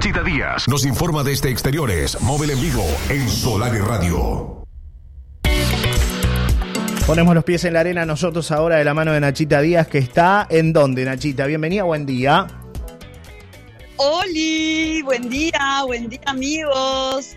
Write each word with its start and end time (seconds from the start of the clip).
Nachita 0.00 0.22
Díaz 0.22 0.66
nos 0.66 0.86
informa 0.86 1.22
desde 1.22 1.50
exteriores, 1.50 2.18
móvil 2.22 2.52
en 2.52 2.60
vivo 2.62 2.82
en 3.10 3.28
Solar 3.28 3.74
y 3.74 3.80
Radio. 3.80 4.64
Ponemos 7.06 7.34
los 7.34 7.44
pies 7.44 7.66
en 7.66 7.74
la 7.74 7.80
arena 7.80 8.06
nosotros 8.06 8.50
ahora 8.50 8.76
de 8.76 8.84
la 8.86 8.94
mano 8.94 9.12
de 9.12 9.20
Nachita 9.20 9.60
Díaz, 9.60 9.88
que 9.88 9.98
está 9.98 10.46
en 10.48 10.72
dónde, 10.72 11.04
Nachita. 11.04 11.44
Bienvenida, 11.44 11.82
buen 11.82 12.06
día. 12.06 12.46
Oli, 13.96 15.02
buen 15.02 15.28
día, 15.28 15.82
buen 15.84 16.08
día 16.08 16.22
amigos. 16.24 17.36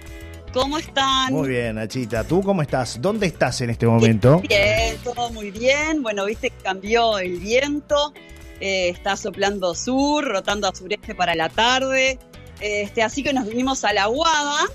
¿Cómo 0.54 0.78
están? 0.78 1.34
Muy 1.34 1.50
bien, 1.50 1.76
Nachita. 1.76 2.24
¿Tú 2.24 2.42
cómo 2.42 2.62
estás? 2.62 3.02
¿Dónde 3.02 3.28
estás 3.28 3.60
en 3.60 3.72
este 3.72 3.86
momento? 3.86 4.40
Bien, 4.48 4.96
todo 5.04 5.30
muy 5.32 5.52
bien. 5.52 6.02
Bueno, 6.02 6.24
viste 6.24 6.50
que 6.50 6.64
cambió 6.64 7.18
el 7.20 7.40
viento. 7.40 8.14
Eh, 8.62 8.88
está 8.88 9.18
soplando 9.18 9.76
sur, 9.76 10.24
rotando 10.24 10.70
a 10.70 10.74
sureste 10.74 11.14
para 11.14 11.36
la 11.36 11.50
tarde. 11.50 12.20
Este, 12.60 13.04
así 13.04 13.24
que 13.24 13.34
nos 13.34 13.48
vinimos 13.48 13.84
a 13.84 13.94
la 13.94 14.06
Guada, 14.06 14.68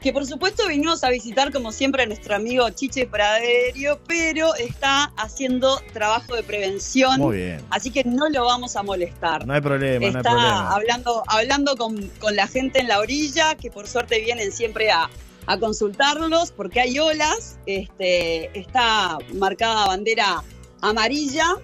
que 0.00 0.12
por 0.12 0.26
supuesto 0.26 0.68
vinimos 0.68 1.02
a 1.02 1.08
visitar 1.08 1.50
como 1.50 1.72
siempre 1.72 2.02
a 2.02 2.06
nuestro 2.06 2.34
amigo 2.34 2.68
Chiche 2.70 3.06
Praderio, 3.06 3.98
pero 4.06 4.54
está 4.54 5.04
haciendo 5.16 5.80
trabajo 5.94 6.34
de 6.34 6.42
prevención. 6.42 7.18
Muy 7.18 7.36
bien. 7.38 7.62
Así 7.70 7.90
que 7.90 8.04
no 8.04 8.28
lo 8.28 8.44
vamos 8.44 8.76
a 8.76 8.82
molestar. 8.82 9.46
No 9.46 9.54
hay 9.54 9.62
problema, 9.62 10.06
está 10.06 10.20
no 10.20 10.28
hay 10.28 10.34
problema. 10.34 10.74
hablando, 10.74 11.22
hablando 11.26 11.76
con, 11.76 12.08
con 12.18 12.36
la 12.36 12.46
gente 12.46 12.80
en 12.80 12.88
la 12.88 12.98
orilla, 12.98 13.54
que 13.54 13.70
por 13.70 13.86
suerte 13.86 14.20
vienen 14.20 14.52
siempre 14.52 14.90
a, 14.90 15.08
a 15.46 15.58
consultarlos, 15.58 16.52
porque 16.52 16.80
hay 16.80 16.98
olas. 16.98 17.58
Este, 17.64 18.50
está 18.58 19.16
marcada 19.32 19.86
bandera 19.86 20.42
amarilla. 20.82 21.56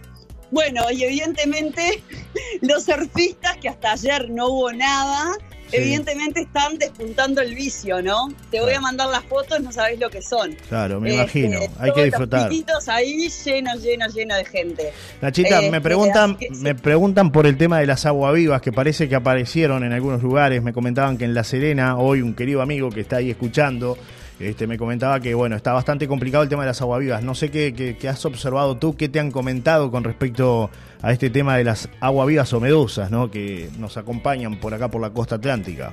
Bueno, 0.51 0.91
y 0.91 1.05
evidentemente 1.05 2.03
los 2.63 2.85
surfistas, 2.85 3.59
que 3.59 3.69
hasta 3.69 3.93
ayer 3.93 4.31
no 4.31 4.49
hubo 4.49 4.73
nada, 4.73 5.37
Sí. 5.71 5.77
evidentemente 5.77 6.41
están 6.41 6.79
despuntando 6.79 7.41
el 7.41 7.55
vicio, 7.55 8.03
¿no? 8.03 8.29
Te 8.51 8.61
voy 8.61 8.75
a 8.75 8.81
mandar 8.81 9.09
las 9.09 9.25
fotos, 9.25 9.61
no 9.61 9.71
sabés 9.73 9.99
lo 10.01 10.11
que 10.11 10.21
son. 10.23 10.57
Claro, 10.69 11.01
me 11.01 11.11
Este, 11.11 11.21
imagino. 11.41 11.59
Hay 11.79 11.91
que 11.93 12.01
los 12.01 12.05
disfrutar. 12.07 12.49
piquitos 12.49 12.89
ahí 12.89 13.29
lleno, 13.45 13.75
lleno, 13.77 14.07
lleno 14.09 14.37
de 14.37 14.45
gente. 14.45 14.93
Nachita, 15.21 15.63
Eh, 15.63 15.71
me 15.71 15.81
preguntan, 15.81 16.37
sí. 16.39 16.49
me 16.61 16.75
preguntan 16.75 17.31
por 17.33 17.47
el 17.47 17.57
tema 17.57 17.79
de 17.81 17.87
las 17.87 18.07
aguavivas 18.07 18.61
que 18.63 18.73
parece 18.73 19.09
que 19.09 19.15
aparecieron 19.15 19.85
en 19.85 19.93
algunos 19.93 20.23
lugares. 20.23 20.63
Me 20.63 20.73
comentaban 20.73 21.19
que 21.19 21.25
en 21.25 21.35
La 21.35 21.45
Serena, 21.45 21.97
hoy 21.99 22.23
un 22.23 22.35
querido 22.35 22.63
amigo 22.63 22.91
que 22.91 23.01
está 23.01 23.17
ahí 23.17 23.31
escuchando, 23.31 23.97
este, 24.41 24.67
me 24.67 24.79
comentaba 24.79 25.21
que 25.21 25.35
bueno, 25.35 25.55
está 25.55 25.73
bastante 25.73 26.09
complicado 26.09 26.43
el 26.43 26.49
tema 26.49 26.63
de 26.63 26.69
las 26.69 26.81
aguavivas. 26.81 27.23
No 27.23 27.35
sé 27.35 27.51
qué, 27.51 27.97
has 28.09 28.25
observado 28.25 28.77
tú, 28.79 28.97
qué 28.97 29.09
te 29.09 29.21
han 29.21 29.31
comentado 29.31 29.91
con 29.91 30.03
respecto 30.03 30.71
a 31.03 31.13
este 31.13 31.31
tema 31.31 31.57
de 31.57 31.65
las 31.65 31.89
aguavivas 32.01 32.53
o 32.53 32.61
medusas, 32.61 33.11
¿no? 33.11 33.31
Que 33.31 33.69
nos 33.79 33.97
acompañan 33.97 34.59
por 34.59 34.73
acá 34.75 34.89
por 34.89 35.01
la 35.01 35.11
costa 35.11 35.37
atlántica. 35.37 35.93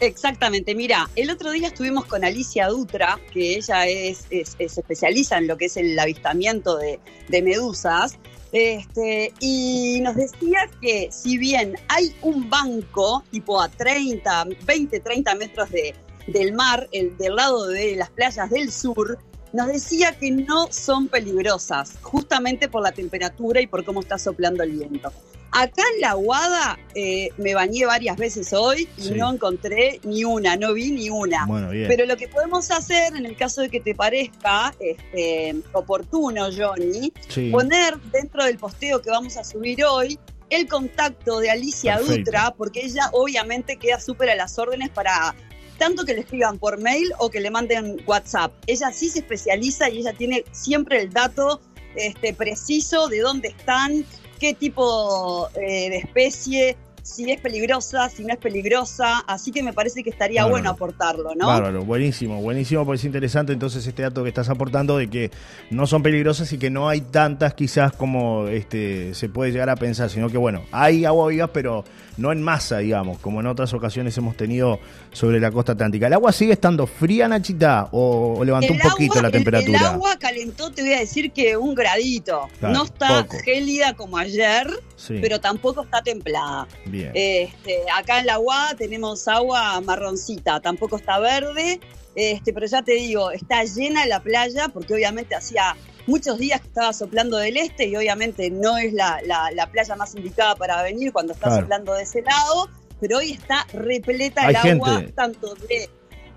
Exactamente, 0.00 0.74
mira, 0.76 1.10
el 1.16 1.28
otro 1.28 1.50
día 1.50 1.66
estuvimos 1.68 2.04
con 2.04 2.24
Alicia 2.24 2.68
Dutra, 2.68 3.18
que 3.32 3.56
ella 3.56 3.86
es- 3.88 4.26
se 4.30 4.64
especializa 4.64 5.38
en 5.38 5.48
lo 5.48 5.56
que 5.56 5.64
es 5.66 5.76
el 5.76 5.98
avistamiento 5.98 6.76
de, 6.76 7.00
de 7.28 7.42
medusas, 7.42 8.16
este, 8.52 9.32
y 9.40 9.98
nos 10.02 10.14
decía 10.14 10.70
que 10.80 11.08
si 11.10 11.36
bien 11.36 11.74
hay 11.88 12.14
un 12.22 12.48
banco 12.48 13.24
tipo 13.32 13.60
a 13.60 13.68
30, 13.68 14.46
20, 14.64 15.00
30 15.00 15.34
metros 15.34 15.68
de, 15.70 15.94
del 16.32 16.52
mar, 16.52 16.88
el, 16.92 17.16
del 17.16 17.36
lado 17.36 17.66
de 17.66 17.96
las 17.96 18.10
playas 18.10 18.50
del 18.50 18.70
sur, 18.72 19.18
nos 19.52 19.66
decía 19.68 20.12
que 20.18 20.30
no 20.30 20.68
son 20.70 21.08
peligrosas, 21.08 21.94
justamente 22.02 22.68
por 22.68 22.82
la 22.82 22.92
temperatura 22.92 23.60
y 23.60 23.66
por 23.66 23.84
cómo 23.84 24.00
está 24.00 24.18
soplando 24.18 24.62
el 24.62 24.72
viento. 24.72 25.12
Acá 25.50 25.82
en 25.94 26.02
la 26.02 26.12
Guada 26.12 26.78
eh, 26.94 27.30
me 27.38 27.54
bañé 27.54 27.86
varias 27.86 28.18
veces 28.18 28.52
hoy 28.52 28.86
y 28.98 29.02
Sí. 29.02 29.14
no 29.14 29.32
encontré 29.32 29.98
ni 30.04 30.22
una, 30.22 30.56
no 30.56 30.74
vi 30.74 30.90
ni 30.90 31.08
una. 31.08 31.46
Bueno, 31.46 31.70
bien. 31.70 31.88
Pero 31.88 32.04
lo 32.04 32.18
que 32.18 32.28
podemos 32.28 32.70
hacer, 32.70 33.16
en 33.16 33.24
el 33.24 33.34
caso 33.34 33.62
de 33.62 33.70
que 33.70 33.80
te 33.80 33.94
parezca 33.94 34.74
este, 34.78 35.56
oportuno, 35.72 36.48
Johnny, 36.54 37.10
Sí. 37.28 37.48
poner 37.50 37.98
dentro 38.12 38.44
del 38.44 38.58
posteo 38.58 39.00
que 39.00 39.08
vamos 39.08 39.38
a 39.38 39.44
subir 39.44 39.82
hoy 39.86 40.18
el 40.50 40.68
contacto 40.68 41.40
de 41.40 41.50
Alicia 41.50 41.96
Perfecto. 41.96 42.18
Dutra, 42.18 42.54
porque 42.54 42.84
ella 42.84 43.08
obviamente 43.12 43.78
queda 43.78 43.98
súper 44.00 44.28
a 44.28 44.34
las 44.34 44.58
órdenes 44.58 44.90
para 44.90 45.34
tanto 45.78 46.04
que 46.04 46.14
le 46.14 46.20
escriban 46.20 46.58
por 46.58 46.78
mail 46.78 47.10
o 47.18 47.30
que 47.30 47.40
le 47.40 47.50
manden 47.50 48.02
WhatsApp. 48.06 48.52
Ella 48.66 48.92
sí 48.92 49.08
se 49.08 49.20
especializa 49.20 49.88
y 49.88 49.98
ella 49.98 50.12
tiene 50.12 50.44
siempre 50.52 51.00
el 51.00 51.12
dato 51.12 51.60
este, 51.94 52.34
preciso 52.34 53.08
de 53.08 53.20
dónde 53.20 53.48
están, 53.48 54.04
qué 54.38 54.54
tipo 54.54 55.48
eh, 55.54 55.90
de 55.90 55.96
especie, 55.98 56.76
si 57.08 57.30
es 57.30 57.40
peligrosa, 57.40 58.08
si 58.10 58.24
no 58.24 58.32
es 58.32 58.38
peligrosa. 58.38 59.20
Así 59.26 59.50
que 59.50 59.62
me 59.62 59.72
parece 59.72 60.02
que 60.04 60.10
estaría 60.10 60.42
Bárbaro. 60.42 60.52
bueno 60.54 60.70
aportarlo, 60.70 61.34
¿no? 61.34 61.46
Bárbaro, 61.46 61.84
buenísimo, 61.84 62.40
buenísimo, 62.42 62.84
porque 62.84 62.98
es 62.98 63.04
interesante 63.04 63.52
entonces 63.52 63.86
este 63.86 64.02
dato 64.02 64.22
que 64.22 64.28
estás 64.28 64.48
aportando 64.48 64.98
de 64.98 65.08
que 65.08 65.30
no 65.70 65.86
son 65.86 66.02
peligrosas 66.02 66.52
y 66.52 66.58
que 66.58 66.70
no 66.70 66.88
hay 66.88 67.00
tantas 67.00 67.54
quizás 67.54 67.92
como 67.92 68.46
este 68.48 69.14
se 69.14 69.28
puede 69.28 69.52
llegar 69.52 69.70
a 69.70 69.76
pensar, 69.76 70.10
sino 70.10 70.28
que 70.28 70.36
bueno, 70.38 70.62
hay 70.72 71.04
agua 71.04 71.28
viva, 71.28 71.46
pero 71.48 71.84
no 72.18 72.32
en 72.32 72.42
masa, 72.42 72.78
digamos, 72.78 73.18
como 73.18 73.40
en 73.40 73.46
otras 73.46 73.72
ocasiones 73.74 74.16
hemos 74.18 74.36
tenido 74.36 74.78
sobre 75.12 75.38
la 75.40 75.50
costa 75.52 75.72
atlántica. 75.72 76.08
¿El 76.08 76.12
agua 76.14 76.32
sigue 76.32 76.52
estando 76.52 76.86
fría, 76.86 77.28
Nachita, 77.28 77.88
o, 77.92 78.34
o 78.38 78.44
levantó 78.44 78.72
un 78.72 78.78
poquito 78.80 79.14
agua- 79.14 79.22
la 79.22 79.28
el- 79.28 79.32
temperatura? 79.34 79.78
El, 79.78 79.84
agua 79.86 80.16
calentó, 80.18 80.70
te 80.72 80.82
voy 80.82 80.94
a 80.94 80.98
decir 81.00 81.30
que 81.32 81.56
un 81.56 81.74
gradito. 81.74 82.48
Claro, 82.58 82.74
no 82.74 82.84
está 82.84 83.22
poco. 83.24 83.38
gélida 83.44 83.94
como 83.94 84.18
ayer, 84.18 84.68
Sí, 84.98 85.18
pero 85.22 85.40
tampoco 85.40 85.84
está 85.84 86.02
templada. 86.02 86.66
bien. 86.84 87.12
Este, 87.14 87.84
acá 87.94 88.18
en 88.20 88.26
la 88.26 88.36
Guada 88.36 88.74
tenemos 88.74 89.26
agua 89.28 89.80
marroncita, 89.80 90.60
tampoco 90.60 90.96
está 90.96 91.18
verde, 91.20 91.78
este, 92.14 92.52
pero 92.52 92.66
ya 92.66 92.82
te 92.82 92.92
digo, 92.92 93.30
está 93.30 93.62
llena 93.64 94.04
la 94.06 94.20
playa 94.20 94.68
porque 94.68 94.92
obviamente 94.94 95.34
hacía 95.36 95.76
muchos 96.08 96.38
días 96.38 96.60
que 96.60 96.66
estaba 96.68 96.92
soplando 96.92 97.36
del 97.36 97.56
este 97.58 97.86
y 97.86 97.94
obviamente 97.94 98.50
no 98.50 98.76
es 98.76 98.92
la, 98.92 99.20
la- 99.24 99.50
la 99.52 99.70
playa 99.70 99.94
más 99.94 100.14
indicada 100.16 100.56
para 100.56 100.82
venir 100.82 101.12
cuando 101.12 101.32
está 101.32 101.46
Claro. 101.46 101.62
soplando 101.62 101.94
de 101.94 102.02
ese 102.02 102.22
lado, 102.22 102.68
pero 103.00 103.18
hoy 103.18 103.30
está 103.32 103.66
repleta 103.72 104.42
Hay 104.46 104.56
el 104.64 104.72
agua, 104.72 105.04
tanto 105.14 105.54
de 105.54 105.88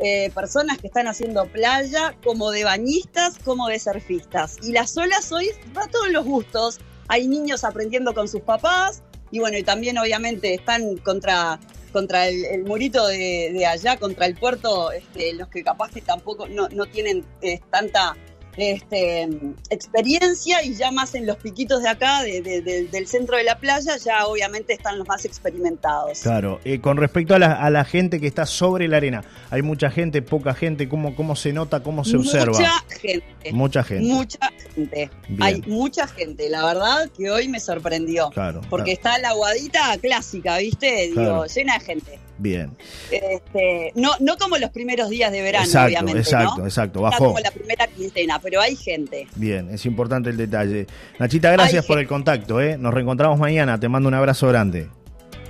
eh, 0.03 0.29
personas 0.35 0.77
que 0.79 0.87
están 0.87 1.07
haciendo 1.07 1.45
playa, 1.45 2.15
como 2.23 2.51
de 2.51 2.63
bañistas, 2.63 3.37
como 3.43 3.67
de 3.67 3.79
surfistas. 3.79 4.57
Y 4.63 4.71
las 4.71 4.95
olas 4.97 5.31
hoy 5.31 5.49
va 5.77 5.83
a 5.83 5.87
todos 5.87 6.09
los 6.09 6.25
gustos. 6.25 6.79
Hay 7.13 7.27
niños 7.27 7.63
aprendiendo 7.65 8.13
con 8.13 8.27
sus 8.29 8.41
papás, 8.41 9.03
y 9.31 9.39
bueno, 9.39 9.57
y 9.57 9.63
también 9.63 9.97
obviamente 9.97 10.53
están 10.53 10.95
contra, 10.97 11.59
contra 11.91 12.27
el, 12.27 12.45
el 12.45 12.63
murito 12.63 13.05
de, 13.07 13.51
de 13.53 13.65
allá, 13.65 13.97
contra 13.97 14.25
el 14.25 14.35
puerto, 14.35 14.91
este, 14.93 15.33
los 15.33 15.47
que 15.49 15.61
capaz 15.63 15.91
que 15.91 16.01
tampoco 16.01 16.47
no, 16.47 16.69
no 16.69 16.85
tienen 16.85 17.25
eh, 17.41 17.59
tanta 17.69 18.15
este, 18.57 19.29
experiencia 19.69 20.63
y 20.63 20.75
ya 20.75 20.91
más 20.91 21.15
en 21.15 21.25
los 21.25 21.37
piquitos 21.37 21.81
de 21.81 21.89
acá, 21.89 22.21
de- 22.23 22.41
de- 22.41 22.61
de- 22.61 22.83
del 22.87 23.07
centro 23.07 23.37
de 23.37 23.43
la 23.43 23.57
playa, 23.57 23.97
ya 23.97 24.25
obviamente 24.27 24.73
están 24.73 24.97
los 24.99 25.07
más 25.07 25.25
experimentados. 25.25 26.19
Claro, 26.21 26.59
eh, 26.65 26.79
con 26.81 26.97
respecto 26.97 27.33
a 27.35 27.39
la, 27.39 27.53
a 27.53 27.69
la 27.69 27.85
gente 27.85 28.19
que 28.19 28.27
está 28.27 28.45
sobre 28.45 28.87
la 28.87 28.97
arena, 28.97 29.23
¿hay 29.49 29.61
mucha 29.61 29.89
gente, 29.89 30.21
poca 30.21 30.53
gente? 30.53 30.87
¿Cómo, 30.89 31.15
cómo 31.15 31.35
se 31.35 31.53
nota, 31.53 31.81
cómo 31.81 32.03
se 32.03 32.17
observa? 32.17 32.51
Mucha 32.57 32.73
gente. 32.99 33.51
Mucha 33.53 33.83
gente. 33.83 34.03
Mucha 34.13 34.39
gente. 34.73 35.09
Bien. 35.27 35.43
Hay 35.43 35.61
mucha 35.67 36.07
gente, 36.07 36.49
la 36.49 36.65
verdad 36.65 37.09
que 37.15 37.29
hoy 37.29 37.47
me 37.47 37.59
sorprendió. 37.59 38.29
Claro, 38.29 38.61
Porque 38.69 38.95
claro. 38.97 39.15
está 39.15 39.17
la 39.19 39.29
aguadita 39.29 39.97
clásica, 40.01 40.57
¿viste? 40.57 41.03
Digo, 41.09 41.15
Claro. 41.15 41.45
llena 41.45 41.73
de 41.77 41.79
gente. 41.85 42.19
Bien. 42.37 42.75
Este, 43.11 43.91
no, 43.95 44.11
no 44.19 44.35
como 44.37 44.57
los 44.57 44.71
primeros 44.71 45.09
días 45.09 45.31
de 45.31 45.41
verano, 45.43 45.65
exacto, 45.65 45.87
obviamente. 45.89 46.19
exacto, 46.21 46.57
¿no? 46.57 46.65
exacto. 46.65 47.01
Bajó. 47.01 47.25
como 47.25 47.39
la 47.39 47.51
primera 47.51 47.85
quincena, 47.87 48.39
pero 48.39 48.59
hay 48.61 48.75
gente. 48.75 49.27
Bien, 49.35 49.69
es 49.69 49.85
importante 49.85 50.31
el 50.31 50.37
detalle. 50.37 50.87
Nachita, 51.19 51.51
gracias 51.51 51.85
por 51.85 51.99
el 51.99 52.07
contacto, 52.07 52.59
¿eh? 52.59 52.77
Nos 52.77 52.93
reencontramos 52.93 53.37
mañana. 53.37 53.79
Te 53.79 53.87
mando 53.89 54.09
un 54.09 54.15
abrazo 54.15 54.47
grande. 54.47 54.89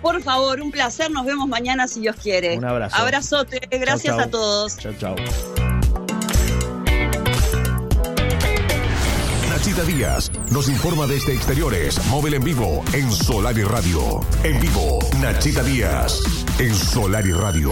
Por 0.02 0.22
favor, 0.22 0.60
un 0.62 0.72
placer. 0.72 1.12
Nos 1.12 1.26
vemos 1.26 1.48
mañana 1.48 1.88
si 1.88 2.02
Dios 2.02 2.16
quiere. 2.22 2.58
Un 2.58 2.66
abrazo. 2.66 2.96
Abrazote. 2.98 3.60
Gracias 3.70 4.16
chau. 4.16 4.26
a 4.26 4.28
todos. 4.30 4.78
Chao, 4.78 4.94
chao. 5.00 5.71
Nachita 9.62 9.84
Díaz 9.84 10.32
nos 10.50 10.70
informa 10.70 11.06
desde 11.06 11.36
exteriores, 11.36 12.04
móvil 12.08 12.34
en 12.34 12.44
vivo 12.44 12.84
en 12.94 13.12
Solar 13.12 13.56
y 13.56 13.62
Radio. 13.62 14.20
En 14.44 14.60
vivo, 14.60 14.98
Nachita 15.22 15.62
Díaz 15.62 16.20
en 16.58 16.74
Solar 16.74 17.28
y 17.28 17.32
Radio. 17.32 17.72